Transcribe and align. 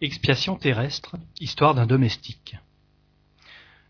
Expiation 0.00 0.54
terrestre, 0.54 1.16
histoire 1.40 1.74
d'un 1.74 1.86
domestique. 1.86 2.56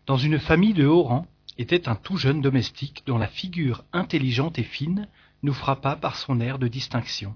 Dans 0.07 0.17
une 0.17 0.39
famille 0.39 0.73
de 0.73 0.87
haut 0.87 1.03
rang 1.03 1.27
était 1.59 1.87
un 1.87 1.93
tout 1.93 2.17
jeune 2.17 2.41
domestique 2.41 3.03
dont 3.05 3.19
la 3.19 3.27
figure 3.27 3.83
intelligente 3.93 4.57
et 4.57 4.63
fine 4.63 5.07
nous 5.43 5.53
frappa 5.53 5.95
par 5.95 6.15
son 6.15 6.41
air 6.41 6.57
de 6.57 6.67
distinction. 6.67 7.35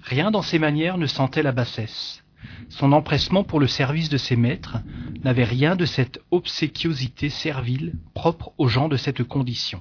Rien 0.00 0.32
dans 0.32 0.42
ses 0.42 0.58
manières 0.58 0.98
ne 0.98 1.06
sentait 1.06 1.44
la 1.44 1.52
bassesse. 1.52 2.24
Son 2.70 2.90
empressement 2.90 3.44
pour 3.44 3.60
le 3.60 3.68
service 3.68 4.08
de 4.08 4.16
ses 4.16 4.34
maîtres 4.34 4.78
n'avait 5.22 5.44
rien 5.44 5.76
de 5.76 5.84
cette 5.84 6.20
obséquiosité 6.32 7.28
servile 7.30 7.94
propre 8.14 8.52
aux 8.58 8.66
gens 8.66 8.88
de 8.88 8.96
cette 8.96 9.22
condition. 9.22 9.80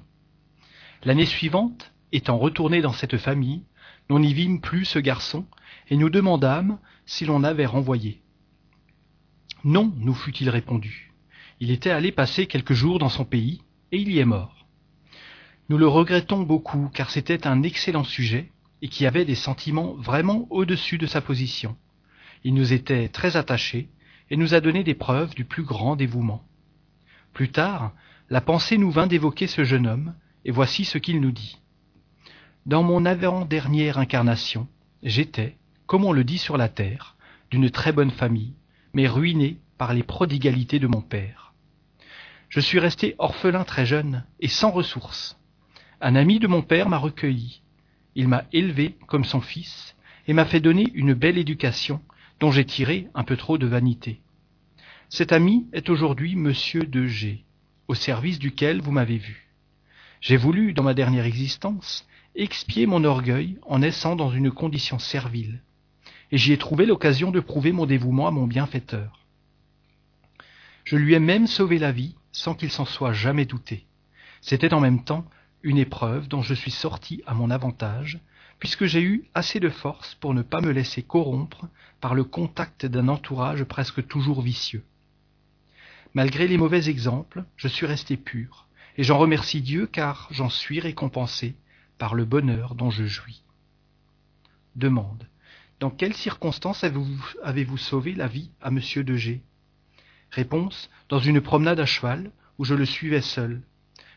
L'année 1.03 1.25
suivante, 1.25 1.91
étant 2.11 2.37
retourné 2.37 2.81
dans 2.81 2.93
cette 2.93 3.17
famille, 3.17 3.63
nous 4.09 4.19
n'y 4.19 4.33
vîmes 4.33 4.61
plus 4.61 4.85
ce 4.85 4.99
garçon, 4.99 5.45
et 5.89 5.97
nous 5.97 6.09
demandâmes 6.09 6.79
si 7.05 7.25
l'on 7.25 7.43
avait 7.43 7.65
renvoyé. 7.65 8.21
Non, 9.63 9.93
nous 9.97 10.13
fut-il 10.13 10.49
répondu. 10.49 11.13
Il 11.59 11.71
était 11.71 11.91
allé 11.91 12.11
passer 12.11 12.47
quelques 12.47 12.73
jours 12.73 12.97
dans 12.97 13.09
son 13.09 13.25
pays, 13.25 13.61
et 13.91 13.97
il 13.97 14.11
y 14.11 14.19
est 14.19 14.25
mort. 14.25 14.65
Nous 15.69 15.77
le 15.77 15.87
regrettons 15.87 16.41
beaucoup, 16.41 16.89
car 16.93 17.11
c'était 17.11 17.47
un 17.47 17.63
excellent 17.63 18.03
sujet, 18.03 18.51
et 18.81 18.87
qui 18.87 19.05
avait 19.05 19.25
des 19.25 19.35
sentiments 19.35 19.93
vraiment 19.93 20.47
au-dessus 20.49 20.97
de 20.97 21.05
sa 21.05 21.21
position. 21.21 21.77
Il 22.43 22.55
nous 22.55 22.73
était 22.73 23.07
très 23.09 23.37
attaché, 23.37 23.89
et 24.31 24.37
nous 24.37 24.55
a 24.55 24.61
donné 24.61 24.83
des 24.83 24.95
preuves 24.95 25.35
du 25.35 25.45
plus 25.45 25.63
grand 25.63 25.95
dévouement. 25.95 26.43
Plus 27.33 27.51
tard, 27.51 27.93
la 28.29 28.41
pensée 28.41 28.77
nous 28.77 28.91
vint 28.91 29.07
d'évoquer 29.07 29.45
ce 29.45 29.63
jeune 29.63 29.87
homme, 29.87 30.15
et 30.43 30.51
voici 30.51 30.83
ce 30.83 30.97
qu'il 30.97 31.21
nous 31.21 31.31
dit. 31.31 31.60
Dans 32.67 32.83
mon 32.83 33.05
avant-dernière 33.05 33.97
incarnation, 33.97 34.67
j'étais, 35.01 35.57
comme 35.87 36.05
on 36.05 36.11
le 36.11 36.23
dit 36.23 36.37
sur 36.37 36.57
la 36.57 36.69
terre, 36.69 37.15
d'une 37.49 37.71
très 37.71 37.91
bonne 37.91 38.11
famille, 38.11 38.53
mais 38.93 39.07
ruiné 39.07 39.57
par 39.79 39.95
les 39.95 40.03
prodigalités 40.03 40.77
de 40.77 40.85
mon 40.85 41.01
père. 41.01 41.53
Je 42.49 42.59
suis 42.59 42.77
resté 42.77 43.15
orphelin 43.17 43.63
très 43.63 43.87
jeune 43.87 44.25
et 44.39 44.47
sans 44.47 44.69
ressources. 44.69 45.39
Un 46.01 46.15
ami 46.15 46.37
de 46.37 46.45
mon 46.45 46.61
père 46.61 46.87
m'a 46.87 46.99
recueilli. 46.99 47.63
Il 48.13 48.27
m'a 48.27 48.43
élevé 48.53 48.95
comme 49.07 49.25
son 49.25 49.41
fils 49.41 49.95
et 50.27 50.33
m'a 50.33 50.45
fait 50.45 50.59
donner 50.59 50.85
une 50.93 51.15
belle 51.15 51.39
éducation 51.39 51.99
dont 52.39 52.51
j'ai 52.51 52.65
tiré 52.65 53.07
un 53.15 53.23
peu 53.23 53.37
trop 53.37 53.57
de 53.57 53.65
vanité. 53.65 54.21
Cet 55.09 55.31
ami 55.31 55.65
est 55.73 55.89
aujourd'hui 55.89 56.35
monsieur 56.35 56.83
de 56.83 57.07
G, 57.07 57.43
au 57.87 57.95
service 57.95 58.37
duquel 58.37 58.81
vous 58.81 58.91
m'avez 58.91 59.17
vu. 59.17 59.51
J'ai 60.19 60.37
voulu, 60.37 60.73
dans 60.73 60.83
ma 60.83 60.93
dernière 60.93 61.25
existence, 61.25 62.05
expier 62.35 62.85
mon 62.85 63.03
orgueil 63.03 63.57
en 63.63 63.79
naissant 63.79 64.15
dans 64.15 64.31
une 64.31 64.51
condition 64.51 64.99
servile, 64.99 65.61
et 66.31 66.37
j'y 66.37 66.53
ai 66.53 66.57
trouvé 66.57 66.85
l'occasion 66.85 67.31
de 67.31 67.39
prouver 67.39 67.71
mon 67.71 67.85
dévouement 67.85 68.27
à 68.27 68.31
mon 68.31 68.47
bienfaiteur. 68.47 69.19
Je 70.85 70.95
lui 70.95 71.13
ai 71.13 71.19
même 71.19 71.47
sauvé 71.47 71.77
la 71.77 71.91
vie 71.91 72.15
sans 72.31 72.55
qu'il 72.55 72.71
s'en 72.71 72.85
soit 72.85 73.13
jamais 73.13 73.45
douté. 73.45 73.85
C'était 74.41 74.73
en 74.73 74.79
même 74.79 75.03
temps 75.03 75.25
une 75.63 75.77
épreuve 75.77 76.27
dont 76.27 76.41
je 76.41 76.53
suis 76.53 76.71
sorti 76.71 77.21
à 77.27 77.33
mon 77.33 77.51
avantage, 77.51 78.19
puisque 78.59 78.85
j'ai 78.85 79.01
eu 79.01 79.25
assez 79.33 79.59
de 79.59 79.69
force 79.69 80.15
pour 80.15 80.33
ne 80.33 80.41
pas 80.41 80.61
me 80.61 80.71
laisser 80.71 81.03
corrompre 81.03 81.67
par 81.99 82.15
le 82.15 82.23
contact 82.23 82.85
d'un 82.85 83.09
entourage 83.09 83.63
presque 83.63 84.07
toujours 84.07 84.41
vicieux. 84.41 84.83
Malgré 86.13 86.47
les 86.47 86.57
mauvais 86.57 86.89
exemples, 86.89 87.43
je 87.57 87.67
suis 87.67 87.85
resté 87.85 88.17
pur, 88.17 88.67
et 88.97 89.03
j'en 89.03 89.17
remercie 89.17 89.61
Dieu 89.61 89.87
car 89.87 90.27
j'en 90.31 90.49
suis 90.49 90.79
récompensé 90.79 91.55
par 92.01 92.15
le 92.15 92.25
bonheur 92.25 92.73
dont 92.73 92.89
je 92.89 93.05
jouis. 93.05 93.43
Demande. 94.75 95.27
Dans 95.79 95.91
quelles 95.91 96.15
circonstances 96.15 96.83
avez-vous, 96.83 97.77
sauvé 97.77 98.15
la 98.15 98.25
vie 98.25 98.49
à 98.59 98.71
monsieur 98.71 99.03
de 99.03 99.15
G? 99.15 99.43
Réponse. 100.31 100.89
Dans 101.09 101.19
une 101.19 101.41
promenade 101.41 101.79
à 101.79 101.85
cheval, 101.85 102.31
où 102.57 102.65
je 102.65 102.73
le 102.73 102.85
suivais 102.85 103.21
seul. 103.21 103.61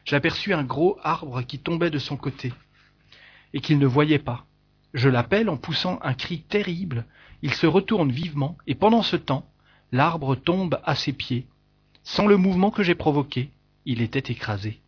J'aperçus 0.06 0.54
un 0.54 0.64
gros 0.64 0.98
arbre 1.02 1.42
qui 1.42 1.58
tombait 1.58 1.90
de 1.90 1.98
son 1.98 2.16
côté, 2.16 2.54
et 3.52 3.60
qu'il 3.60 3.78
ne 3.78 3.86
voyait 3.86 4.18
pas. 4.18 4.46
Je 4.94 5.10
l'appelle 5.10 5.50
en 5.50 5.58
poussant 5.58 5.98
un 6.00 6.14
cri 6.14 6.40
terrible, 6.40 7.04
il 7.42 7.52
se 7.52 7.66
retourne 7.66 8.10
vivement, 8.10 8.56
et 8.66 8.74
pendant 8.74 9.02
ce 9.02 9.16
temps, 9.16 9.46
l'arbre 9.92 10.36
tombe 10.36 10.80
à 10.84 10.94
ses 10.94 11.12
pieds. 11.12 11.46
Sans 12.02 12.26
le 12.26 12.38
mouvement 12.38 12.70
que 12.70 12.82
j'ai 12.82 12.94
provoqué, 12.94 13.50
il 13.84 14.00
était 14.00 14.32
écrasé. 14.32 14.80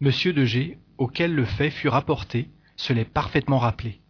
Monsieur 0.00 0.32
de 0.32 0.44
G, 0.44 0.78
auquel 0.96 1.34
le 1.34 1.44
fait 1.44 1.70
fut 1.70 1.88
rapporté, 1.88 2.50
se 2.76 2.92
l'est 2.92 3.04
parfaitement 3.04 3.58
rappelé. 3.58 4.00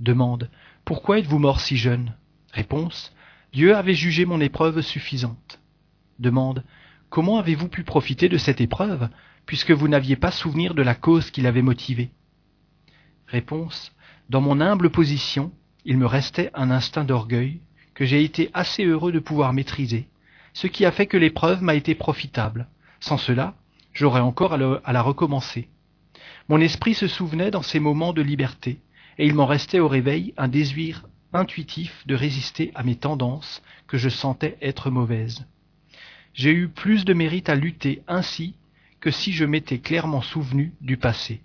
Demande. 0.00 0.50
Pourquoi 0.86 1.18
êtes-vous 1.18 1.38
mort 1.38 1.60
si 1.60 1.76
jeune? 1.76 2.14
Réponse. 2.52 3.14
Dieu 3.52 3.76
avait 3.76 3.92
jugé 3.92 4.24
mon 4.24 4.40
épreuve 4.40 4.80
suffisante. 4.80 5.60
Demande. 6.18 6.64
Comment 7.10 7.38
avez-vous 7.38 7.68
pu 7.68 7.84
profiter 7.84 8.30
de 8.30 8.38
cette 8.38 8.62
épreuve, 8.62 9.10
puisque 9.44 9.72
vous 9.72 9.86
n'aviez 9.86 10.16
pas 10.16 10.30
souvenir 10.30 10.74
de 10.74 10.80
la 10.80 10.94
cause 10.94 11.30
qui 11.30 11.42
l'avait 11.42 11.60
motivée? 11.60 12.10
Réponse. 13.26 13.94
Dans 14.30 14.40
mon 14.40 14.62
humble 14.62 14.88
position, 14.88 15.52
il 15.84 15.98
me 15.98 16.06
restait 16.06 16.50
un 16.54 16.70
instinct 16.70 17.04
d'orgueil 17.04 17.60
que 17.92 18.06
j'ai 18.06 18.24
été 18.24 18.50
assez 18.54 18.86
heureux 18.86 19.12
de 19.12 19.18
pouvoir 19.18 19.52
maîtriser, 19.52 20.08
ce 20.54 20.68
qui 20.68 20.86
a 20.86 20.90
fait 20.90 21.06
que 21.06 21.18
l'épreuve 21.18 21.62
m'a 21.62 21.74
été 21.74 21.94
profitable. 21.94 22.66
Sans 22.98 23.18
cela, 23.18 23.56
j'aurais 23.92 24.20
encore 24.20 24.54
à, 24.54 24.92
la 24.92 25.02
recommencer. 25.02 25.68
Mon 26.48 26.60
esprit 26.60 26.94
se 26.94 27.06
souvenait 27.06 27.50
dans 27.50 27.62
ces 27.62 27.80
moments 27.80 28.12
de 28.12 28.22
liberté, 28.22 28.78
et 29.18 29.26
il 29.26 29.34
m'en 29.34 29.46
restait 29.46 29.80
au 29.80 29.88
réveil 29.88 30.34
un 30.36 30.48
désir 30.48 31.06
intuitif 31.32 32.06
de 32.06 32.14
résister 32.14 32.72
à 32.74 32.82
mes 32.82 32.96
tendances 32.96 33.62
que 33.86 33.98
je 33.98 34.08
sentais 34.08 34.58
être 34.60 34.90
mauvaises. 34.90 35.46
J'ai 36.34 36.52
eu 36.52 36.68
plus 36.68 37.04
de 37.04 37.14
mérite 37.14 37.48
à 37.48 37.54
lutter 37.54 38.02
ainsi 38.08 38.54
que 39.00 39.10
si 39.10 39.32
je 39.32 39.44
m'étais 39.44 39.78
clairement 39.78 40.22
souvenu 40.22 40.72
du 40.80 40.96
passé. 40.96 41.42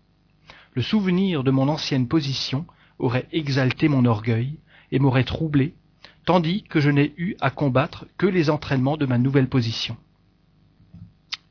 Le 0.74 0.82
souvenir 0.82 1.44
de 1.44 1.52
mon 1.52 1.70
ancienne 1.70 2.08
position 2.08 2.66
aurait 3.00 3.28
exalté 3.32 3.90
mon 3.90 4.06
orgueil 4.06 4.60
et 4.92 5.00
m'aurait 5.00 5.24
troublé, 5.24 5.74
tandis 6.26 6.64
que 6.64 6.80
je 6.80 6.90
n'ai 6.90 7.14
eu 7.18 7.36
à 7.40 7.50
combattre 7.50 8.06
que 8.18 8.28
les 8.28 8.50
entraînements 8.50 8.98
de 8.98 9.06
ma 9.06 9.18
nouvelle 9.18 9.50
position. 9.50 9.98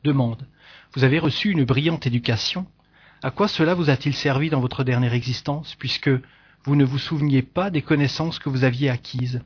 Demande. 0.05 0.47
Vous 0.97 1.05
avez 1.05 1.19
reçu 1.19 1.51
une 1.51 1.65
brillante 1.65 2.07
éducation. 2.07 2.67
À 3.23 3.31
quoi 3.31 3.49
cela 3.49 3.75
vous 3.75 3.91
a-t-il 3.91 4.15
servi 4.15 4.49
dans 4.49 4.61
votre 4.61 4.83
dernière 4.83 5.13
existence, 5.13 5.75
puisque 5.75 6.09
vous 6.65 6.75
ne 6.75 6.87
vous 6.87 6.97
souveniez 6.97 7.43
pas 7.43 7.69
des 7.69 7.83
connaissances 7.83 8.39
que 8.39 8.49
vous 8.49 8.65
aviez 8.65 8.89
acquises? 8.89 9.43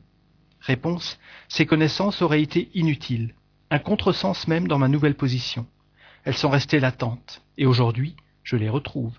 Réponse. 0.61 1.19
Ces 1.49 1.67
connaissances 1.67 2.23
auraient 2.23 2.41
été 2.41 2.71
inutiles, 2.75 3.35
un 3.73 3.81
contresens 3.81 4.47
même 4.47 4.69
dans 4.69 4.79
ma 4.79 4.87
nouvelle 4.87 5.17
position. 5.17 5.67
Elles 6.23 6.37
sont 6.37 6.51
restées 6.51 6.79
latentes, 6.79 7.43
et 7.59 7.67
aujourd'hui, 7.67 8.15
je 8.45 8.55
les 8.55 8.69
retrouve. 8.69 9.19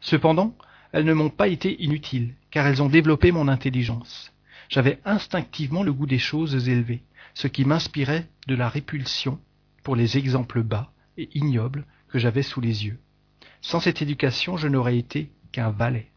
Cependant, 0.00 0.56
elles 0.92 1.04
ne 1.04 1.12
m'ont 1.12 1.28
pas 1.28 1.48
été 1.48 1.82
inutiles, 1.82 2.36
car 2.50 2.66
elles 2.66 2.82
ont 2.82 2.88
développé 2.88 3.32
mon 3.32 3.48
intelligence. 3.48 4.32
J'avais 4.70 4.98
instinctivement 5.04 5.82
le 5.82 5.92
goût 5.92 6.06
des 6.06 6.18
choses 6.18 6.70
élevées, 6.70 7.02
ce 7.34 7.48
qui 7.48 7.66
m'inspirait 7.66 8.30
de 8.46 8.54
la 8.54 8.70
répulsion 8.70 9.38
pour 9.82 9.94
les 9.94 10.16
exemples 10.16 10.62
bas 10.62 10.90
et 11.16 11.28
ignobles 11.34 11.84
que 12.08 12.18
j'avais 12.18 12.42
sous 12.42 12.60
les 12.60 12.86
yeux. 12.86 12.98
Sans 13.60 13.80
cette 13.80 14.02
éducation, 14.02 14.56
je 14.56 14.68
n'aurais 14.68 14.98
été 14.98 15.30
qu'un 15.52 15.70
valet. 15.70 16.10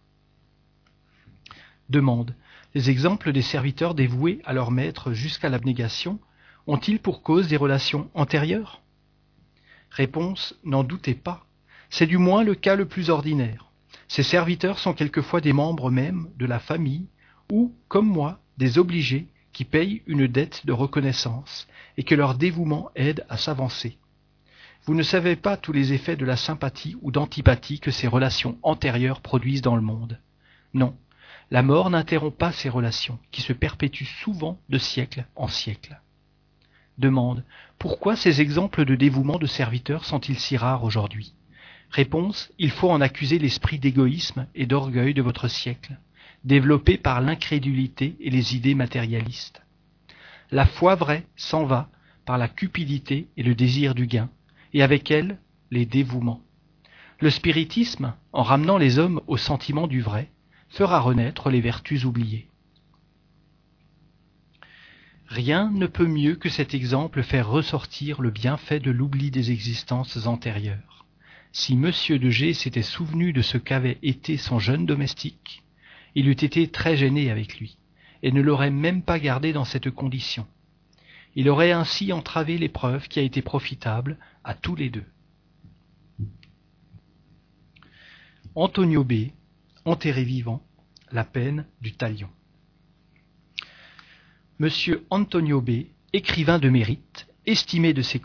Demande. 1.90 2.36
Les 2.76 2.90
exemples 2.90 3.32
des 3.32 3.42
serviteurs 3.42 3.96
dévoués 3.96 4.42
à 4.46 4.54
leur 4.54 4.70
maître 4.70 5.14
jusqu'à 5.14 5.50
l'abnégation 5.50 6.20
ont-ils 6.68 7.00
pour 7.00 7.24
cause 7.24 7.48
des 7.48 7.58
relations 7.58 8.10
antérieures? 8.14 8.82
Réponse. 9.90 10.56
N'en 10.64 10.84
doutez 10.84 11.16
pas. 11.16 11.46
C'est 11.90 12.06
du 12.06 12.18
moins 12.18 12.44
le 12.44 12.54
cas 12.54 12.76
le 12.76 12.88
plus 12.88 13.10
ordinaire. 13.10 13.72
Ces 14.08 14.24
serviteurs 14.24 14.78
sont 14.78 14.94
quelquefois 14.94 15.42
des 15.42 15.54
membres 15.54 15.90
même 15.90 16.30
de 16.38 16.46
la 16.46 16.60
famille 16.60 17.08
ou, 17.52 17.74
comme 17.88 18.08
moi, 18.08 18.40
des 18.58 18.78
obligés 18.78 19.28
qui 19.52 19.66
payent 19.66 20.04
une 20.06 20.28
dette 20.28 20.66
de 20.66 20.74
reconnaissance 20.74 21.68
et 21.98 22.04
que 22.04 22.16
leur 22.16 22.36
dévouement 22.36 22.92
aide 22.96 23.26
à 23.30 23.38
s'avancer. 23.38 23.98
Vous 24.86 24.96
ne 24.96 25.04
savez 25.04 25.36
pas 25.36 25.58
tous 25.58 25.72
les 25.72 25.94
effets 25.94 26.16
de 26.16 26.26
la 26.26 26.36
sympathie 26.36 26.96
ou 27.02 27.12
d'antipathie 27.12 27.80
que 27.80 27.92
ces 27.92 28.08
relations 28.08 28.58
antérieures 28.64 29.22
produisent 29.22 29.62
dans 29.62 29.76
le 29.76 29.82
monde. 29.82 30.20
Non, 30.74 30.96
la 31.52 31.64
mort 31.64 31.90
n'interrompt 31.90 32.38
pas 32.38 32.52
ces 32.52 32.70
relations, 32.70 33.20
qui 33.32 33.42
se 33.42 33.54
perpétuent 33.54 34.06
souvent 34.24 34.60
de 34.70 34.78
siècle 34.78 35.26
en 35.36 35.48
siècle. 35.48 36.00
Demande. 36.98 37.44
Pourquoi 37.78 38.16
ces 38.16 38.42
exemples 38.42 38.86
de 38.86 38.96
dévouement 38.96 39.40
de 39.40 39.48
serviteurs 39.48 40.06
sont-ils 40.06 40.38
si 40.38 40.58
rares 40.58 40.84
aujourd'hui? 40.84 41.34
Réponse. 41.90 42.52
Il 42.60 42.72
faut 42.72 42.90
en 42.90 43.02
accuser 43.02 43.40
l'esprit 43.40 43.80
d'égoïsme 43.80 44.46
et 44.54 44.66
d'orgueil 44.66 45.14
de 45.14 45.22
votre 45.22 45.48
siècle, 45.48 45.98
développé 46.44 46.98
par 46.98 47.22
l'incrédulité 47.22 48.16
et 48.20 48.30
les 48.30 48.56
idées 48.56 48.76
matérialistes. 48.76 49.62
La 50.52 50.66
foi 50.66 50.96
vraie 50.96 51.26
s'en 51.36 51.66
va 51.66 51.90
par 52.26 52.38
la 52.38 52.48
cupidité 52.48 53.28
et 53.38 53.44
le 53.44 53.56
désir 53.56 53.96
du 53.96 54.06
gain, 54.06 54.30
et 54.74 54.84
avec 54.84 55.12
elle 55.12 55.40
les 55.72 55.86
dévouements. 55.86 56.42
Le 57.20 57.30
spiritisme, 57.30 58.14
en 58.32 58.44
ramenant 58.44 58.78
les 58.78 58.98
hommes 58.98 59.22
au 59.28 59.38
sentiment 59.38 59.88
du 59.88 60.02
vrai, 60.02 60.32
fera 60.70 61.00
renaître 61.00 61.50
les 61.50 61.62
vertus 61.62 62.06
oubliées. 62.06 62.48
Rien 65.28 65.70
ne 65.70 65.86
peut 65.86 66.08
mieux 66.08 66.36
que 66.36 66.50
cet 66.50 66.74
exemple 66.74 67.22
faire 67.22 67.50
ressortir 67.50 68.22
le 68.22 68.32
bienfait 68.32 68.80
de 68.80 68.90
l'oubli 68.90 69.30
des 69.30 69.52
existences 69.52 70.26
antérieures. 70.26 71.06
Si 71.52 71.76
monsieur 71.76 72.18
de 72.20 72.30
G 72.30 72.54
s'était 72.54 72.82
souvenu 72.82 73.34
de 73.34 73.42
ce 73.42 73.58
qu'avait 73.58 74.00
été 74.02 74.38
son 74.38 74.60
jeune 74.60 74.86
domestique, 74.86 75.64
il 76.16 76.28
eût 76.28 76.32
été 76.32 76.68
très 76.70 76.96
gêné 76.96 77.30
avec 77.30 77.60
lui, 77.60 77.78
et 78.24 78.32
ne 78.32 78.42
l'aurait 78.42 78.72
même 78.72 79.04
pas 79.04 79.20
gardé 79.20 79.54
dans 79.54 79.66
cette 79.66 79.92
condition. 79.92 80.48
Il 81.40 81.48
aurait 81.48 81.72
ainsi 81.72 82.12
entravé 82.12 82.58
l'épreuve 82.58 83.08
qui 83.08 83.18
a 83.18 83.22
été 83.22 83.42
profitable 83.42 84.18
à 84.44 84.54
tous 84.54 84.76
les 84.76 84.90
deux. 84.90 85.06
Antonio 88.56 89.06
B, 89.06 89.30
enterré 89.86 90.26
vivant, 90.26 90.62
la 91.14 91.24
peine 91.24 91.66
du 91.80 91.94
talion. 91.94 92.30
Monsieur 94.60 95.08
Antonio 95.12 95.62
B, 95.62 95.86
écrivain 96.12 96.60
de 96.60 96.68
mérite, 96.68 97.30
estimé 97.46 97.94
de 97.94 98.02
ses 98.02 98.22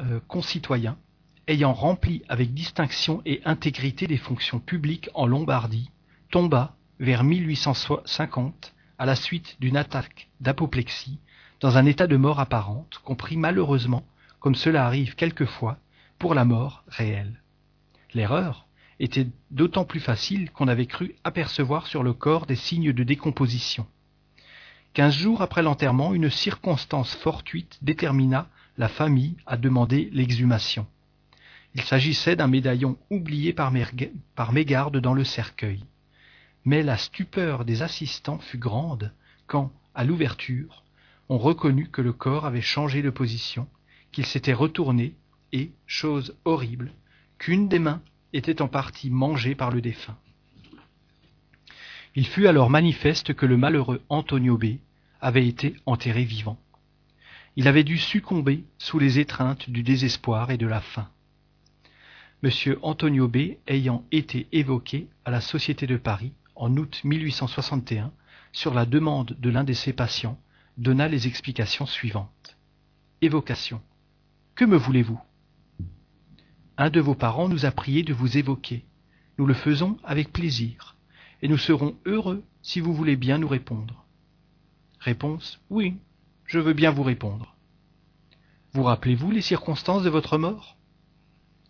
euh, 0.00 0.18
concitoyens, 0.26 0.98
ayant 1.46 1.72
rempli 1.72 2.24
avec 2.28 2.54
distinction 2.54 3.22
et 3.24 3.40
intégrité 3.44 4.08
des 4.08 4.16
fonctions 4.16 4.58
publiques 4.58 5.10
en 5.14 5.28
Lombardie, 5.28 5.92
tomba, 6.32 6.74
vers 6.98 7.22
1850, 7.22 8.74
à 8.98 9.06
la 9.06 9.14
suite 9.14 9.56
d'une 9.60 9.76
attaque 9.76 10.28
d'apoplexie, 10.40 11.20
dans 11.60 11.76
un 11.76 11.86
état 11.86 12.06
de 12.06 12.16
mort 12.16 12.40
apparente, 12.40 13.00
compris 13.04 13.36
malheureusement, 13.36 14.04
comme 14.40 14.54
cela 14.54 14.86
arrive 14.86 15.14
quelquefois, 15.14 15.78
pour 16.18 16.34
la 16.34 16.44
mort 16.44 16.84
réelle. 16.88 17.42
L'erreur 18.14 18.66
était 19.00 19.28
d'autant 19.50 19.84
plus 19.84 20.00
facile 20.00 20.50
qu'on 20.50 20.68
avait 20.68 20.86
cru 20.86 21.14
apercevoir 21.24 21.86
sur 21.86 22.02
le 22.02 22.12
corps 22.12 22.46
des 22.46 22.56
signes 22.56 22.92
de 22.92 23.04
décomposition. 23.04 23.86
Quinze 24.94 25.14
jours 25.14 25.42
après 25.42 25.62
l'enterrement, 25.62 26.14
une 26.14 26.30
circonstance 26.30 27.14
fortuite 27.14 27.78
détermina 27.82 28.48
la 28.76 28.88
famille 28.88 29.36
à 29.46 29.56
demander 29.56 30.08
l'exhumation. 30.12 30.86
Il 31.74 31.82
s'agissait 31.82 32.36
d'un 32.36 32.46
médaillon 32.46 32.96
oublié 33.10 33.52
par, 33.52 33.72
mégarde 34.52 34.96
dans 34.96 35.14
le 35.14 35.24
cercueil. 35.24 35.84
Mais 36.64 36.82
la 36.82 36.96
stupeur 36.96 37.64
des 37.64 37.82
assistants 37.82 38.38
fut 38.38 38.58
grande 38.58 39.12
quand, 39.46 39.72
à 39.94 40.04
l'ouverture, 40.04 40.82
on 41.28 41.38
reconnut 41.38 41.88
que 41.88 42.02
le 42.02 42.12
corps 42.12 42.46
avait 42.46 42.60
changé 42.60 43.02
de 43.02 43.10
position, 43.10 43.68
qu'il 44.12 44.26
s'était 44.26 44.52
retourné 44.52 45.14
et, 45.52 45.72
chose 45.86 46.36
horrible, 46.44 46.92
qu'une 47.38 47.68
des 47.68 47.78
mains 47.78 48.02
était 48.32 48.62
en 48.62 48.68
partie 48.68 49.10
mangée 49.10 49.54
par 49.54 49.70
le 49.70 49.80
défunt. 49.80 50.16
Il 52.14 52.26
fut 52.26 52.46
alors 52.46 52.70
manifeste 52.70 53.34
que 53.34 53.46
le 53.46 53.56
malheureux 53.56 54.02
Antonio 54.08 54.56
B 54.56 54.78
avait 55.20 55.46
été 55.46 55.76
enterré 55.86 56.24
vivant. 56.24 56.58
Il 57.56 57.68
avait 57.68 57.84
dû 57.84 57.98
succomber 57.98 58.64
sous 58.78 58.98
les 58.98 59.18
étreintes 59.18 59.68
du 59.70 59.82
désespoir 59.82 60.50
et 60.50 60.56
de 60.56 60.66
la 60.66 60.80
faim. 60.80 61.08
M. 62.42 62.50
Antonio 62.82 63.26
B 63.26 63.56
ayant 63.66 64.04
été 64.12 64.46
évoqué 64.52 65.08
à 65.24 65.30
la 65.30 65.40
Société 65.40 65.86
de 65.86 65.96
Paris 65.96 66.32
en 66.54 66.76
août 66.76 67.00
1861 67.02 68.12
sur 68.52 68.74
la 68.74 68.86
demande 68.86 69.36
de 69.38 69.50
l'un 69.50 69.64
de 69.64 69.72
ses 69.72 69.92
patients, 69.92 70.38
donna 70.78 71.08
les 71.08 71.26
explications 71.26 71.86
suivantes. 71.86 72.56
Évocation. 73.20 73.82
Que 74.54 74.64
me 74.64 74.76
voulez-vous? 74.76 75.20
Un 76.76 76.90
de 76.90 77.00
vos 77.00 77.16
parents 77.16 77.48
nous 77.48 77.66
a 77.66 77.72
prié 77.72 78.04
de 78.04 78.14
vous 78.14 78.38
évoquer. 78.38 78.84
Nous 79.38 79.46
le 79.46 79.54
faisons 79.54 79.98
avec 80.04 80.32
plaisir, 80.32 80.96
et 81.42 81.48
nous 81.48 81.58
serons 81.58 81.96
heureux 82.06 82.44
si 82.62 82.78
vous 82.78 82.94
voulez 82.94 83.16
bien 83.16 83.38
nous 83.38 83.48
répondre. 83.48 84.04
Réponse 85.00 85.60
Oui, 85.68 85.96
je 86.44 86.60
veux 86.60 86.74
bien 86.74 86.92
vous 86.92 87.02
répondre. 87.02 87.56
Vous 88.72 88.84
rappelez-vous 88.84 89.32
les 89.32 89.40
circonstances 89.40 90.04
de 90.04 90.10
votre 90.10 90.38
mort? 90.38 90.76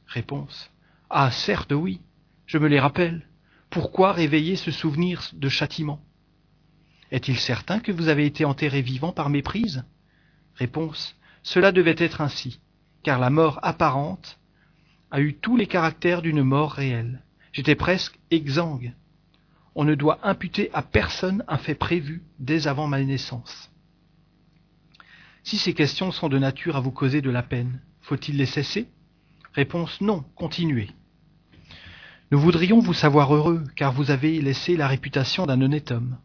Réponse 0.06 0.70
Ah, 1.08 1.31
certes, 1.31 1.72
oui, 1.72 2.02
je 2.44 2.58
me 2.58 2.69
les 2.69 2.81
rappelle. 2.81 3.26
Pourquoi 3.70 4.12
réveiller 4.12 4.56
ce 4.56 4.70
souvenir 4.70 5.31
de 5.32 5.49
châtiment? 5.49 6.02
Est-il 7.10 7.38
certain 7.38 7.81
que 7.81 7.93
vous 7.93 8.08
avez 8.08 8.26
été 8.26 8.44
enterré 8.44 8.82
vivant 8.82 9.12
par 9.12 9.31
méprise? 9.31 9.84
Réponse 10.55 11.16
Cela 11.43 11.72
devait 11.72 11.96
être 11.99 12.20
ainsi, 12.20 12.60
car 13.02 13.19
la 13.19 13.31
mort 13.31 13.58
apparente 13.62 14.38
a 15.10 15.20
eu 15.20 15.34
tous 15.34 15.56
les 15.56 15.66
caractères 15.66 16.22
d'une 16.22 16.43
mort 16.43 16.72
réelle. 16.72 17.22
J'étais 17.52 17.75
presque 17.75 18.19
exsangue, 18.31 18.93
on 19.78 19.84
ne 19.84 19.94
doit 19.94 20.19
imputer 20.25 20.70
à 20.75 20.82
personne 20.82 21.44
un 21.46 21.56
fait 21.56 21.76
prévu 21.76 22.25
dès 22.40 22.66
avant 22.66 22.88
ma 22.88 23.00
naissance. 23.00 23.70
Si 25.44 25.56
ces 25.56 25.72
questions 25.72 26.11
sont 26.11 26.28
de 26.28 26.37
nature 26.37 26.75
à 26.75 26.81
vous 26.81 26.90
causer 26.90 27.22
de 27.22 27.31
la 27.31 27.44
peine, 27.44 27.81
faut-il 28.00 28.37
les 28.37 28.44
cesser? 28.44 28.88
Réponse 29.54 30.00
non, 30.00 30.25
continuez. 30.34 30.90
Nous 32.32 32.40
voudrions 32.40 32.81
vous 32.81 32.93
savoir 32.93 33.32
heureux, 33.32 33.62
car 33.76 33.93
vous 33.93 34.11
avez 34.11 34.40
laissé 34.40 34.76
la 34.76 34.88
réputation 34.88 35.46
d'un 35.46 35.62
honnête 35.62 35.93
homme. 35.93 36.19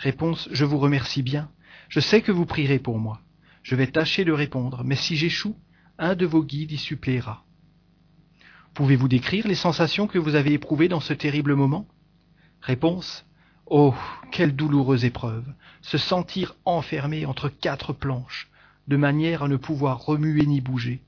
Réponse 0.00 0.48
Je 0.50 0.64
vous 0.64 0.78
remercie 0.78 1.22
bien. 1.22 1.50
Je 1.90 2.00
sais 2.00 2.22
que 2.22 2.32
vous 2.32 2.46
prierez 2.46 2.78
pour 2.78 2.98
moi. 2.98 3.20
Je 3.62 3.74
vais 3.74 3.86
tâcher 3.86 4.24
de 4.24 4.32
répondre, 4.32 4.82
mais 4.82 4.96
si 4.96 5.14
j'échoue, 5.14 5.54
un 5.98 6.14
de 6.14 6.24
vos 6.24 6.42
guides 6.42 6.72
y 6.72 6.78
suppléera. 6.78 7.44
Pouvez-vous 8.72 9.08
décrire 9.08 9.46
les 9.46 9.54
sensations 9.54 10.06
que 10.06 10.18
vous 10.18 10.36
avez 10.36 10.54
éprouvées 10.54 10.88
dans 10.88 11.00
ce 11.00 11.12
terrible 11.12 11.54
moment? 11.54 11.86
Réponse 12.62 13.26
Oh, 13.66 13.94
quelle 14.32 14.56
douloureuse 14.56 15.04
épreuve 15.04 15.44
Se 15.82 15.98
sentir 15.98 16.56
enfermé 16.64 17.26
entre 17.26 17.50
quatre 17.50 17.92
planches, 17.92 18.48
de 18.88 18.96
manière 18.96 19.42
à 19.42 19.48
ne 19.48 19.56
pouvoir 19.56 20.02
remuer 20.06 20.46
ni 20.46 20.62
bouger. 20.62 21.02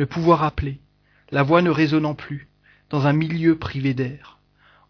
Ne 0.00 0.04
pouvoir 0.04 0.42
appeler, 0.42 0.80
la 1.30 1.44
voix 1.44 1.62
ne 1.62 1.70
résonnant 1.70 2.16
plus, 2.16 2.48
dans 2.88 3.06
un 3.06 3.12
milieu 3.12 3.56
privé 3.56 3.94
d'air. 3.94 4.40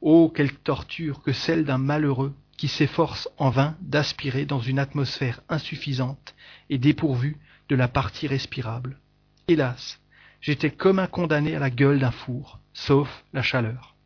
Oh, 0.00 0.32
quelle 0.34 0.54
torture 0.54 1.20
que 1.20 1.32
celle 1.32 1.66
d'un 1.66 1.76
malheureux 1.76 2.34
qui 2.60 2.68
s'efforce 2.68 3.26
en 3.38 3.48
vain 3.48 3.74
d'aspirer 3.80 4.44
dans 4.44 4.60
une 4.60 4.78
atmosphère 4.78 5.40
insuffisante 5.48 6.34
et 6.68 6.76
dépourvue 6.76 7.38
de 7.70 7.74
la 7.74 7.88
partie 7.88 8.26
respirable. 8.26 9.00
Hélas, 9.48 9.98
j'étais 10.42 10.70
comme 10.70 10.98
un 10.98 11.06
condamné 11.06 11.56
à 11.56 11.58
la 11.58 11.70
gueule 11.70 12.00
d'un 12.00 12.10
four, 12.10 12.60
sauf 12.74 13.24
la 13.32 13.40
chaleur. 13.40 13.96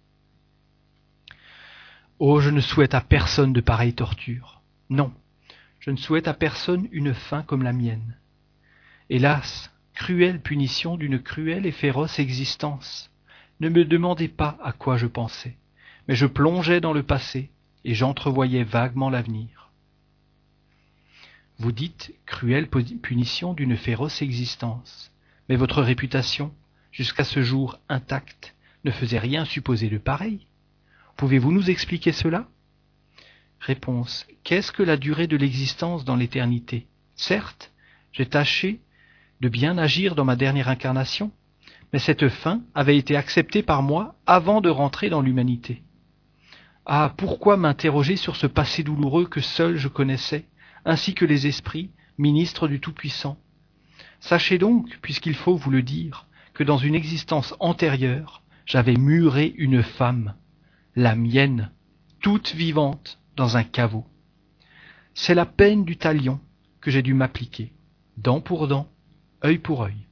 Oh, 2.20 2.40
je 2.40 2.50
ne 2.50 2.60
souhaite 2.60 2.94
à 2.94 3.00
personne 3.00 3.52
de 3.52 3.60
pareilles 3.60 3.94
tortures. 3.94 4.62
Non, 4.88 5.12
je 5.80 5.90
ne 5.90 5.96
souhaite 5.96 6.28
à 6.28 6.32
personne 6.32 6.86
une 6.92 7.12
fin 7.12 7.42
comme 7.42 7.64
la 7.64 7.72
mienne. 7.72 8.16
Hélas, 9.10 9.72
cruelle 9.94 10.40
punition 10.40 10.96
d'une 10.96 11.20
cruelle 11.20 11.66
et 11.66 11.72
féroce 11.72 12.20
existence. 12.20 13.10
Ne 13.58 13.68
me 13.68 13.84
demandez 13.84 14.28
pas 14.28 14.56
à 14.62 14.70
quoi 14.70 14.96
je 14.96 15.08
pensais, 15.08 15.56
mais 16.06 16.14
je 16.14 16.26
plongeais 16.26 16.80
dans 16.80 16.92
le 16.92 17.02
passé 17.02 17.50
et 17.84 17.94
j'entrevoyais 17.94 18.64
vaguement 18.64 19.10
l'avenir. 19.10 19.70
Vous 21.58 21.72
dites 21.72 22.14
cruelle 22.26 22.68
punition 22.68 23.54
d'une 23.54 23.76
féroce 23.76 24.22
existence, 24.22 25.12
mais 25.48 25.56
votre 25.56 25.82
réputation, 25.82 26.52
jusqu'à 26.90 27.24
ce 27.24 27.42
jour 27.42 27.78
intacte, 27.88 28.54
ne 28.84 28.90
faisait 28.90 29.18
rien 29.18 29.44
supposer 29.44 29.88
de 29.88 29.98
pareil. 29.98 30.46
Pouvez-vous 31.16 31.52
nous 31.52 31.70
expliquer 31.70 32.12
cela? 32.12 32.48
Réponse. 33.60 34.26
Qu'est-ce 34.42 34.72
que 34.72 34.82
la 34.82 34.96
durée 34.96 35.26
de 35.26 35.36
l'existence 35.36 36.04
dans 36.04 36.16
l'éternité? 36.16 36.86
Certes, 37.14 37.72
j'ai 38.12 38.26
tâché 38.26 38.80
de 39.40 39.48
bien 39.48 39.78
agir 39.78 40.16
dans 40.16 40.24
ma 40.24 40.36
dernière 40.36 40.68
incarnation, 40.68 41.30
mais 41.92 42.00
cette 42.00 42.28
fin 42.28 42.62
avait 42.74 42.98
été 42.98 43.16
acceptée 43.16 43.62
par 43.62 43.82
moi 43.82 44.16
avant 44.26 44.60
de 44.60 44.70
rentrer 44.70 45.08
dans 45.08 45.22
l'humanité. 45.22 45.83
Ah, 46.86 47.14
pourquoi 47.16 47.56
m'interroger 47.56 48.16
sur 48.16 48.36
ce 48.36 48.46
passé 48.46 48.82
douloureux 48.82 49.26
que 49.26 49.40
seul 49.40 49.76
je 49.76 49.88
connaissais, 49.88 50.46
ainsi 50.84 51.14
que 51.14 51.24
les 51.24 51.46
esprits, 51.46 51.90
ministres 52.18 52.68
du 52.68 52.78
Tout-Puissant? 52.78 53.38
Sachez 54.20 54.58
donc, 54.58 54.98
puisqu'il 55.00 55.34
faut 55.34 55.56
vous 55.56 55.70
le 55.70 55.82
dire, 55.82 56.26
que 56.52 56.62
dans 56.62 56.76
une 56.76 56.94
existence 56.94 57.54
antérieure, 57.58 58.42
j'avais 58.66 58.96
muré 58.96 59.54
une 59.56 59.82
femme, 59.82 60.34
la 60.94 61.14
mienne, 61.14 61.70
toute 62.20 62.54
vivante, 62.54 63.18
dans 63.36 63.56
un 63.56 63.64
caveau. 63.64 64.06
C'est 65.14 65.34
la 65.34 65.46
peine 65.46 65.84
du 65.84 65.96
talion 65.96 66.38
que 66.80 66.90
j'ai 66.90 67.02
dû 67.02 67.14
m'appliquer, 67.14 67.72
dent 68.18 68.40
pour 68.40 68.68
dent, 68.68 68.88
œil 69.44 69.58
pour 69.58 69.82
œil. 69.82 70.06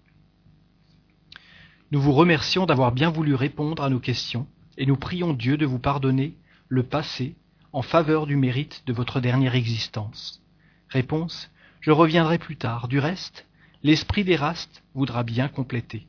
Nous 1.91 2.01
vous 2.01 2.13
remercions 2.13 2.65
d'avoir 2.65 2.93
bien 2.93 3.11
voulu 3.11 3.35
répondre 3.35 3.83
à 3.83 3.91
nos 3.91 4.01
questions 4.01 4.47
et 4.79 4.87
nous 4.87 4.97
prions 4.97 5.35
Dieu 5.35 5.59
de 5.59 5.67
vous 5.67 5.79
pardonner 5.79 6.35
le 6.73 6.83
passé 6.83 7.37
en 7.75 7.83
faveur 7.83 8.27
du 8.27 8.35
mérite 8.35 8.83
de 8.87 8.95
votre 8.95 9.21
dernière 9.21 9.55
existence. 9.55 10.43
Réponse 10.89 11.51
Je 11.81 11.91
reviendrai 11.91 12.39
plus 12.39 12.57
tard. 12.57 12.89
Du 12.89 12.99
reste, 12.99 13.47
l'esprit 13.83 14.25
d'Éraste 14.25 14.83
voudra 14.95 15.23
bien 15.23 15.49
compléter. 15.49 16.07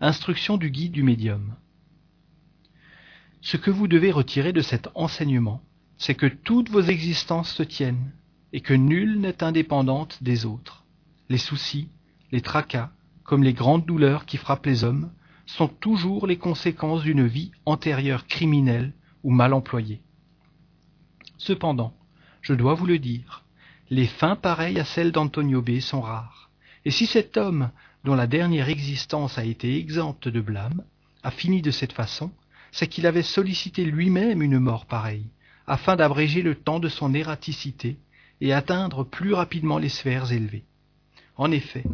Instruction 0.00 0.56
du 0.56 0.70
guide 0.70 0.92
du 0.92 1.02
médium. 1.02 1.54
Ce 3.42 3.58
que 3.58 3.70
vous 3.70 3.88
devez 3.88 4.10
retirer 4.10 4.54
de 4.54 4.62
cet 4.62 4.88
enseignement, 4.94 5.60
c'est 5.98 6.14
que 6.14 6.24
toutes 6.26 6.70
vos 6.70 6.80
existences 6.80 7.52
se 7.52 7.62
tiennent, 7.62 8.10
et 8.54 8.62
que 8.62 8.72
nulle 8.72 9.20
n'est 9.20 9.44
indépendante 9.44 10.22
des 10.22 10.46
autres. 10.46 10.82
Les 11.28 11.36
soucis, 11.36 11.90
les 12.32 12.40
tracas, 12.40 12.90
comme 13.22 13.42
les 13.42 13.52
grandes 13.52 13.84
douleurs 13.84 14.24
qui 14.24 14.38
frappent 14.38 14.64
les 14.64 14.82
hommes, 14.82 15.10
sont 15.46 15.68
toujours 15.68 16.26
les 16.26 16.38
conséquences 16.38 17.02
d'une 17.02 17.26
vie 17.26 17.52
antérieure 17.66 18.26
criminelle 18.26 18.92
ou 19.22 19.30
mal 19.30 19.52
employée. 19.52 20.00
Cependant, 21.38 21.94
je 22.40 22.54
dois 22.54 22.74
vous 22.74 22.86
le 22.86 22.98
dire, 22.98 23.44
les 23.90 24.06
fins 24.06 24.36
pareilles 24.36 24.78
à 24.78 24.84
celles 24.84 25.12
d'Antonio 25.12 25.62
B 25.62 25.80
sont 25.80 26.00
rares. 26.00 26.50
Et 26.84 26.90
si 26.90 27.06
cet 27.06 27.36
homme, 27.36 27.70
dont 28.04 28.14
la 28.14 28.26
dernière 28.26 28.68
existence 28.68 29.38
a 29.38 29.44
été 29.44 29.76
exempte 29.78 30.28
de 30.28 30.40
blâme, 30.40 30.82
a 31.22 31.30
fini 31.30 31.62
de 31.62 31.70
cette 31.70 31.92
façon, 31.92 32.30
c'est 32.72 32.86
qu'il 32.86 33.06
avait 33.06 33.22
sollicité 33.22 33.84
lui-même 33.84 34.42
une 34.42 34.58
mort 34.58 34.86
pareille, 34.86 35.26
afin 35.66 35.96
d'abréger 35.96 36.42
le 36.42 36.54
temps 36.54 36.80
de 36.80 36.88
son 36.88 37.14
ératicité 37.14 37.96
et 38.40 38.52
atteindre 38.52 39.04
plus 39.04 39.32
rapidement 39.32 39.78
les 39.78 39.88
sphères 39.88 40.32
élevées. 40.32 40.64
En 41.36 41.50
effet, 41.50 41.84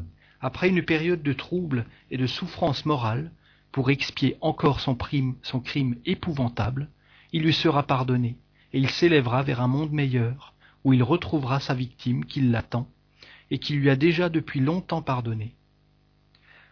après 0.40 0.68
une 0.68 0.82
période 0.82 1.22
de 1.22 1.32
trouble 1.32 1.86
et 2.10 2.16
de 2.16 2.26
souffrance 2.26 2.86
morale, 2.86 3.30
pour 3.72 3.90
expier 3.90 4.36
encore 4.40 4.80
son, 4.80 4.94
crime 4.94 5.96
épouvantable, 6.04 6.88
il 7.32 7.42
lui 7.42 7.54
sera 7.54 7.84
pardonné, 7.84 8.36
et 8.72 8.78
il 8.78 8.90
s'élèvera 8.90 9.42
vers 9.42 9.60
un 9.60 9.68
monde 9.68 9.92
meilleur, 9.92 10.54
où 10.84 10.92
il 10.92 11.02
retrouvera 11.02 11.60
sa 11.60 11.74
victime 11.74 12.24
qui 12.24 12.40
l'attend, 12.40 12.88
et 13.50 13.58
qui 13.58 13.74
lui 13.74 13.90
a 13.90 13.96
déjà 13.96 14.28
depuis 14.28 14.60
longtemps 14.60 15.02
pardonné. 15.02 15.54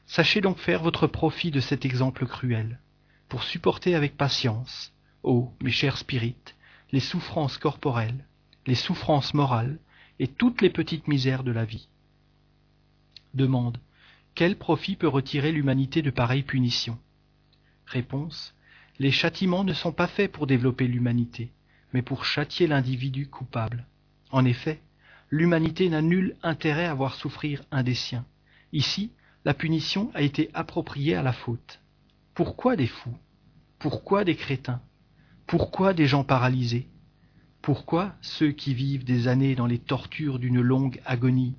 Sachez 0.06 0.40
donc 0.40 0.58
faire 0.58 0.82
votre 0.82 1.06
profit 1.06 1.50
de 1.50 1.60
cet 1.60 1.84
exemple 1.84 2.26
cruel, 2.26 2.80
pour 3.28 3.42
supporter 3.42 3.94
avec 3.94 4.16
patience, 4.16 4.92
ô 5.22 5.52
mes 5.62 5.70
chers 5.70 5.98
spirites, 5.98 6.56
les 6.90 7.00
souffrances 7.00 7.58
corporelles, 7.58 8.24
les 8.66 8.74
souffrances 8.74 9.34
morales 9.34 9.78
et 10.18 10.26
toutes 10.26 10.62
les 10.62 10.70
petites 10.70 11.08
misères 11.08 11.44
de 11.44 11.52
la 11.52 11.64
vie. 11.64 11.88
Demande. 13.34 13.78
Quel 14.38 14.54
profit 14.54 14.94
peut 14.94 15.08
retirer 15.08 15.50
l'humanité 15.50 16.00
de 16.00 16.10
pareilles 16.10 16.44
punitions 16.44 16.96
Réponse. 17.86 18.54
Les 19.00 19.10
châtiments 19.10 19.64
ne 19.64 19.72
sont 19.72 19.90
pas 19.90 20.06
faits 20.06 20.30
pour 20.30 20.46
développer 20.46 20.86
l'humanité, 20.86 21.50
mais 21.92 22.02
pour 22.02 22.24
châtier 22.24 22.68
l'individu 22.68 23.26
coupable. 23.26 23.84
En 24.30 24.44
effet, 24.44 24.80
l'humanité 25.28 25.88
n'a 25.88 26.02
nul 26.02 26.36
intérêt 26.44 26.84
à 26.86 26.94
voir 26.94 27.16
souffrir 27.16 27.64
un 27.72 27.82
des 27.82 27.96
siens. 27.96 28.24
Ici, 28.72 29.10
la 29.44 29.54
punition 29.54 30.12
a 30.14 30.22
été 30.22 30.50
appropriée 30.54 31.16
à 31.16 31.24
la 31.24 31.32
faute. 31.32 31.80
Pourquoi 32.34 32.76
des 32.76 32.86
fous? 32.86 33.18
Pourquoi 33.80 34.22
des 34.22 34.36
crétins? 34.36 34.80
Pourquoi 35.48 35.94
des 35.94 36.06
gens 36.06 36.22
paralysés? 36.22 36.86
Pourquoi 37.60 38.14
ceux 38.20 38.52
qui 38.52 38.72
vivent 38.72 39.04
des 39.04 39.26
années 39.26 39.56
dans 39.56 39.66
les 39.66 39.80
tortures 39.80 40.38
d'une 40.38 40.60
longue 40.60 41.02
agonie, 41.04 41.56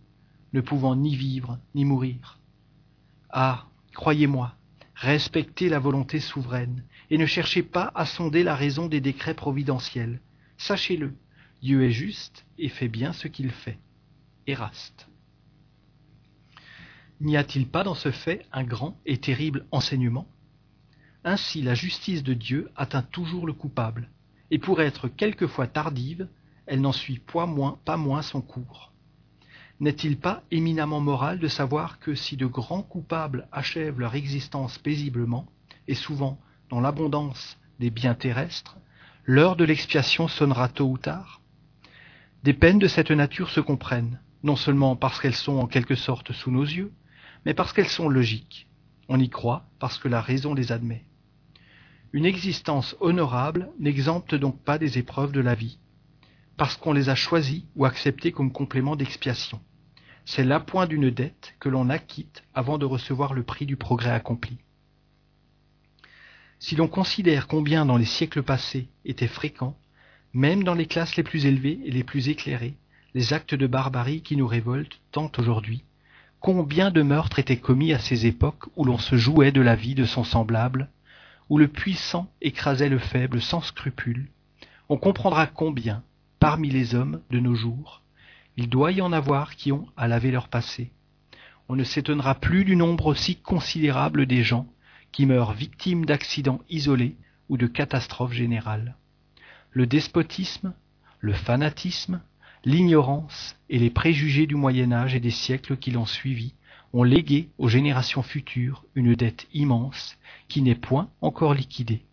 ne 0.54 0.62
pouvant 0.62 0.96
ni 0.96 1.14
vivre 1.18 1.60
ni 1.76 1.84
mourir? 1.84 2.39
Ah, 3.32 3.68
croyez-moi, 3.94 4.56
respectez 4.96 5.70
la 5.70 5.80
volonté 5.80 6.20
souveraine, 6.20 6.84
et 7.10 7.18
ne 7.18 7.26
cherchez 7.26 7.64
pas 7.64 7.92
à 7.94 8.06
sonder 8.06 8.44
la 8.44 8.56
raison 8.56 8.88
des 8.88 9.02
décrets 9.02 9.36
providentiels. 9.36 10.20
Sachez-le, 10.58 11.14
Dieu 11.62 11.84
est 11.84 11.92
juste 11.92 12.46
et 12.58 12.70
fait 12.70 12.88
bien 12.88 13.14
ce 13.14 13.28
qu'il 13.28 13.52
fait. 13.52 13.78
Éraste. 14.48 15.10
N'y 17.22 17.38
a-t-il 17.38 17.68
pas 17.68 17.84
dans 17.84 17.96
ce 17.96 18.12
fait 18.12 18.46
un 18.52 18.64
grand 18.64 18.98
et 19.06 19.18
terrible 19.18 19.66
enseignement? 19.72 20.28
Ainsi 21.24 21.62
la 21.62 21.76
justice 21.76 22.24
de 22.24 22.34
Dieu 22.34 22.72
atteint 22.76 23.04
toujours 23.04 23.46
le 23.46 23.54
coupable, 23.54 24.10
et 24.52 24.58
pour 24.58 24.82
être 24.82 25.08
quelquefois 25.08 25.68
tardive, 25.68 26.28
elle 26.66 26.82
n'en 26.82 26.94
suit 26.94 27.20
pas 27.20 27.46
moins, 27.46 27.78
pas 27.86 27.98
moins 27.98 28.22
son 28.22 28.42
cours. 28.42 28.94
N'est-il 29.80 30.20
pas 30.20 30.44
éminemment 30.52 31.00
moral 31.00 31.40
de 31.40 31.48
savoir 31.48 32.00
que 32.00 32.14
si 32.14 32.36
de 32.36 32.46
grands 32.46 32.84
coupables 32.84 33.48
achèvent 33.54 34.00
leur 34.00 34.16
existence 34.16 34.78
paisiblement, 34.78 35.46
et 35.88 35.96
souvent 35.96 36.38
dans 36.70 36.82
l'abondance 36.82 37.58
des 37.80 37.90
biens 37.90 38.14
terrestres, 38.14 38.78
l'heure 39.24 39.56
de 39.56 39.64
l'expiation 39.64 40.28
sonnera 40.28 40.68
tôt 40.68 40.90
ou 40.90 40.98
tard? 40.98 41.40
Des 42.44 42.54
peines 42.54 42.80
de 42.80 42.88
cette 42.88 43.12
nature 43.12 43.50
se 43.50 43.62
comprennent, 43.62 44.20
non 44.44 44.58
seulement 44.58 44.98
parce 44.98 45.22
qu'elles 45.22 45.34
sont 45.34 45.58
en 45.58 45.68
quelque 45.68 45.96
sorte 45.96 46.34
sous 46.34 46.52
nos 46.52 46.64
yeux, 46.64 46.92
mais 47.46 47.54
parce 47.54 47.72
qu'elles 47.72 47.88
sont 47.88 48.10
logiques. 48.10 48.68
On 49.08 49.18
y 49.18 49.30
croit 49.30 49.66
parce 49.80 49.98
que 49.98 50.10
la 50.10 50.20
raison 50.20 50.54
les 50.54 50.74
admet. 50.74 51.06
Une 52.12 52.26
existence 52.26 52.98
honorable 53.00 53.70
n'exempte 53.80 54.36
donc 54.36 54.62
pas 54.62 54.78
des 54.78 54.98
épreuves 54.98 55.32
de 55.32 55.40
la 55.40 55.56
vie, 55.56 55.80
parce 56.58 56.76
qu'on 56.76 56.92
les 56.92 57.08
a 57.08 57.16
choisies 57.16 57.66
ou 57.78 57.86
acceptées 57.86 58.34
comme 58.34 58.52
complément 58.52 58.98
d'expiation. 58.98 59.62
C'est 60.26 60.44
l'appoint 60.44 60.86
d'une 60.86 61.10
dette 61.10 61.56
que 61.60 61.70
l'on 61.70 61.90
acquitte 61.90 62.44
avant 62.54 62.78
de 62.78 62.86
recevoir 62.86 63.34
le 63.34 63.44
prix 63.44 63.66
du 63.66 63.78
progrès 63.78 64.12
accompli. 64.12 64.58
Si 66.60 66.76
l'on 66.76 66.88
considère 66.88 67.48
combien 67.48 67.86
dans 67.86 67.98
les 67.98 68.06
siècles 68.06 68.44
passés 68.44 68.90
étaient 69.06 69.28
fréquents, 69.28 69.78
même 70.34 70.64
dans 70.64 70.76
les 70.76 70.86
classes 70.86 71.16
les 71.16 71.24
plus 71.24 71.46
élevées 71.46 71.80
et 71.86 71.92
les 71.92 72.04
plus 72.04 72.30
éclairées, 72.30 72.78
les 73.14 73.34
actes 73.34 73.56
de 73.56 73.66
barbarie 73.66 74.22
qui 74.22 74.36
nous 74.36 74.48
révoltent 74.48 75.00
tant 75.12 75.32
aujourd'hui, 75.38 75.84
combien 76.40 76.92
de 76.92 77.02
meurtres 77.02 77.40
étaient 77.40 77.58
commis 77.58 77.94
à 77.94 78.00
ces 78.00 78.26
époques 78.26 78.66
où 78.76 78.86
l'on 78.86 78.98
se 78.98 79.16
jouait 79.16 79.52
de 79.52 79.62
la 79.62 79.76
vie 79.76 79.96
de 79.96 80.06
son 80.06 80.24
semblable, 80.24 80.90
où 81.50 81.58
le 81.58 81.68
puissant 81.68 82.32
écrasait 82.42 82.90
le 82.90 83.00
faible 83.00 83.42
sans 83.42 83.62
scrupule, 83.62 84.30
on 84.90 84.98
comprendra 84.98 85.48
combien, 85.48 86.04
parmi 86.40 86.70
les 86.70 86.94
hommes 86.96 87.22
de 87.30 87.40
nos 87.40 87.56
jours, 87.56 88.04
il 88.60 88.68
doit 88.68 88.92
y 88.92 89.00
en 89.00 89.14
avoir 89.14 89.56
qui 89.56 89.72
ont 89.72 89.88
à 89.96 90.10
laver 90.10 90.32
leur 90.32 90.50
passé. 90.50 90.92
On 91.70 91.78
ne 91.78 91.86
s'étonnera 91.86 92.36
plus 92.36 92.66
du 92.66 92.76
nombre 92.76 93.06
aussi 93.06 93.38
considérable 93.38 94.26
des 94.26 94.44
gens 94.44 94.68
qui 95.14 95.26
meurent 95.26 95.54
victimes 95.54 96.04
d'accidents 96.04 96.60
isolés 96.70 97.16
ou 97.48 97.56
de 97.56 97.68
catastrophes 97.68 98.34
générales. 98.34 98.98
Le 99.72 99.88
despotisme, 99.88 100.74
le 101.22 101.32
fanatisme, 101.32 102.22
l'ignorance 102.66 103.56
et 103.70 103.80
les 103.80 103.90
préjugés 103.90 104.46
du 104.46 104.56
Moyen 104.56 104.92
Âge 104.92 105.16
et 105.16 105.22
des 105.22 105.32
siècles 105.32 105.78
qui 105.78 105.92
l'ont 105.92 106.06
suivi 106.06 106.54
ont 106.92 107.04
légué 107.04 107.48
aux 107.60 107.70
générations 107.70 108.24
futures 108.24 108.84
une 108.94 109.16
dette 109.16 109.48
immense 109.54 110.18
qui 110.50 110.62
n'est 110.62 110.76
point 110.76 111.10
encore 111.22 111.54
liquidée. 111.54 112.04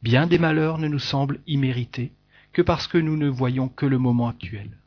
Bien 0.00 0.28
des 0.28 0.38
malheurs 0.38 0.78
ne 0.78 0.86
nous 0.86 1.00
semblent 1.00 1.40
immérités 1.48 2.12
que 2.52 2.62
parce 2.62 2.86
que 2.86 2.98
nous 2.98 3.16
ne 3.16 3.28
voyons 3.28 3.68
que 3.68 3.86
le 3.86 3.98
moment 3.98 4.28
actuel. 4.28 4.78